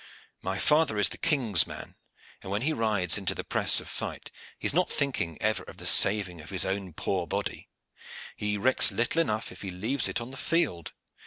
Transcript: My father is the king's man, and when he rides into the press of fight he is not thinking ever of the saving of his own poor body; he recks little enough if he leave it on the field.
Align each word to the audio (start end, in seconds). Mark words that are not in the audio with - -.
My 0.41 0.57
father 0.57 0.97
is 0.97 1.09
the 1.09 1.19
king's 1.19 1.67
man, 1.67 1.93
and 2.41 2.51
when 2.51 2.63
he 2.63 2.73
rides 2.73 3.19
into 3.19 3.35
the 3.35 3.43
press 3.43 3.79
of 3.79 3.87
fight 3.87 4.31
he 4.57 4.65
is 4.65 4.73
not 4.73 4.89
thinking 4.89 5.39
ever 5.39 5.61
of 5.61 5.77
the 5.77 5.85
saving 5.85 6.41
of 6.41 6.49
his 6.49 6.65
own 6.65 6.93
poor 6.93 7.27
body; 7.27 7.69
he 8.35 8.57
recks 8.57 8.91
little 8.91 9.21
enough 9.21 9.51
if 9.51 9.61
he 9.61 9.69
leave 9.69 10.09
it 10.09 10.19
on 10.19 10.31
the 10.31 10.37
field. 10.37 10.93